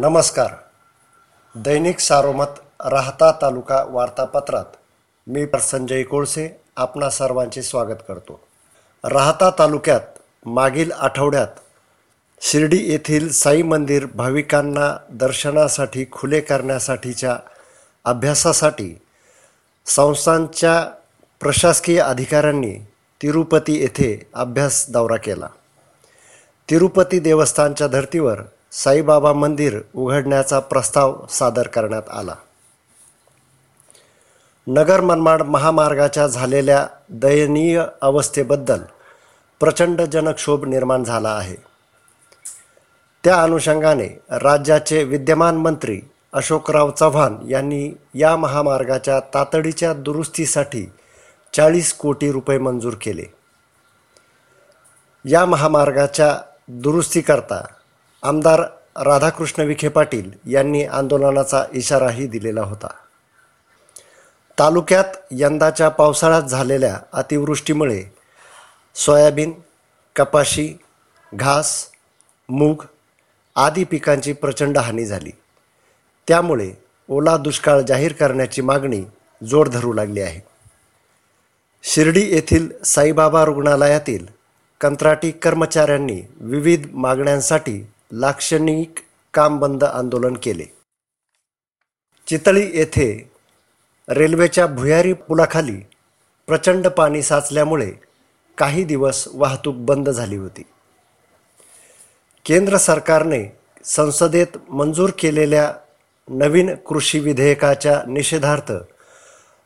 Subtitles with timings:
[0.00, 0.54] नमस्कार.
[1.54, 2.46] दैनिक सारोमत
[2.80, 4.64] राहता तालुका वार्तापत्रात
[5.26, 8.40] मी संजय कोळसे आपणा सर्वांचे स्वागत करतो.
[9.04, 10.00] राहता तालुक्यात
[10.46, 11.46] मागील आठवड्यात
[12.40, 17.38] शिर्डी येथील साई मंदिर भाविकांना दर्शनासाठी खुले करण्यासाठीच्या
[18.04, 18.98] अभ्यासासाठी
[19.86, 20.90] संस्थांच्या
[21.40, 22.74] प्रशासकीय अधिकाऱ्यांनी
[23.22, 25.48] तिरुपती येथे अभ्यास दौरा केला.
[26.70, 28.40] तिरुपती देवस्थानच्या धर्तीवर
[28.72, 32.34] साईबाबा मंदिर उघडण्याचा प्रस्ताव सादर करण्यात आला.
[34.66, 38.82] नगर मनमाड महामार्गाच्या झालेल्या दयनीय अवस्थेबद्दल
[39.60, 41.56] प्रचंड जनक्षोभ निर्माण झाला आहे.
[43.24, 46.00] त्या अनुषंगाने राज्याचे विद्यमान मंत्री
[46.32, 50.92] अशोकराव चव्हाण यांनी या महामार्गाच्या तातडीच्या दुरुस्तीसाठी
[51.54, 53.24] चाळीस कोटी रुपये मंजूर केले.
[55.24, 57.64] या महामार्गाच्या दुरुस्तीकरता
[58.22, 58.60] आमदार
[59.04, 62.86] राधाकृष्ण विखे पाटील यांनी आंदोलनाचा इशाराही दिलेला होता.
[64.58, 68.04] तालुक्यात यंदाच्या पावसाळ्यात झालेल्या अतिवृष्टीमुळे
[68.94, 69.52] सोयाबीन
[70.16, 70.74] कपाशी
[71.34, 71.86] घास
[72.48, 72.84] मूग
[73.56, 75.30] आदी पिकांची प्रचंड हानी झाली.
[76.28, 76.72] त्यामुळे
[77.08, 79.02] ओला दुष्काळ जाहीर करण्याची मागणी
[79.48, 80.40] जोर धरू लागली आहे.
[81.82, 84.26] शिर्डी येथील साईबाबा रुग्णालयातील
[84.80, 88.94] कंत्राटी कर्मचाऱ्यांनी विविध मागण्यांसाठी लाक्षणिक
[89.34, 90.64] काम बंद आंदोलन केले.
[92.26, 93.30] चितळी येथे
[94.08, 95.76] रेल्वेच्या भुयारी पुलाखाली
[96.46, 97.92] प्रचंड पाणी साचल्यामुळे
[98.58, 100.62] काही दिवस वाहतूक बंद झाली होती.
[102.44, 105.74] केंद्र सरकारने संसदेत मंजूर केलेल्या
[106.28, 108.72] नवीन कृषी विधेयकाच्या निषेधार्थ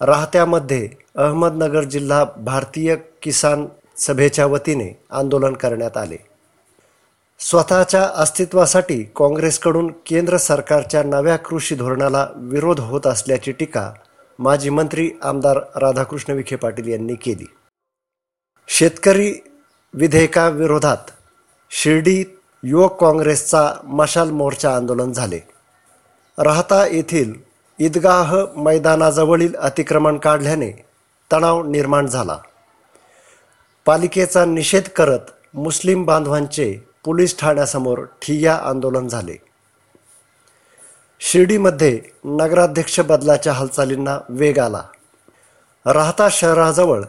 [0.00, 6.35] राहत्यामध्ये अहमदनगर जिल्हा भारतीय किसान सभेच्या वतीने आंदोलन करण्यात आले.
[7.50, 13.92] स्वतःच्या अस्तित्वासाठी काँग्रेसकडून केंद्र सरकारच्या नव्या कृषी धोरणाला विरोध होत असल्याची टीका
[14.38, 17.44] माजी मंत्री आमदार राधाकृष्ण विखे पाटील यांनी केली.
[18.68, 19.34] शेतकरी
[19.94, 21.10] विधेयकाविरोधात
[21.70, 22.24] शिर्डी
[22.64, 25.38] युवक काँग्रेसचा मशाल मोर्चा आंदोलन झाले.
[26.38, 27.34] राहता येथील
[27.78, 30.86] ईदगाह मैदानाजवळील अतिक्रमण काढल्याने
[31.32, 32.38] तणाव निर्माण झाला.
[33.86, 39.36] पालिकेचा निषेध करत मुस्लिम बांधवांचे पोलीस ठाण्यासमोर ठिय्या आंदोलन झाले.
[41.20, 44.82] शिर्डीमध्ये नगराध्यक्ष बदलाच्या हालचालींना वेग आला.
[45.86, 47.02] राहता शहराजवळ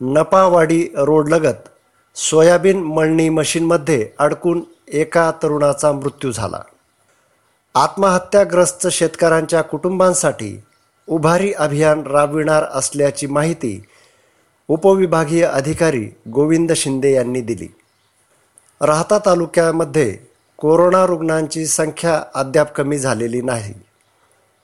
[0.00, 1.68] नपावाडी रोडलगत
[2.16, 6.60] सोयाबीन मळणी मशीनमध्ये अडकून एका तरुणाचा मृत्यू झाला.
[7.74, 10.62] आत्महत्याग्रस्त शेतकऱ्यांच्या कुटुंबांसाठी
[11.06, 13.84] उभारी अभियान राबविणार असल्याची माहिती
[14.68, 17.68] उपविभागीय अधिकारी गोविंद शिंदे यांनी दिली.
[18.82, 20.16] राहता तालुक्यामध्ये
[20.58, 23.74] कोरोना रुग्णांची संख्या अद्याप कमी झालेली नाही.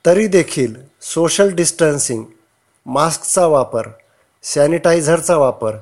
[0.07, 2.25] तरी देखील सोशल डिस्टन्सिंग
[2.87, 3.83] मास्कचा वापर
[4.43, 5.77] सॅनिटायझरचा वापर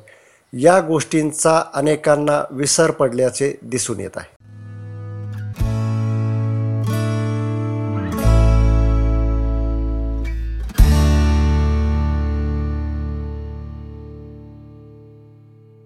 [0.53, 4.36] या गोष्टींचा अनेकांना विसर पडल्याचे दिसून येत आहे.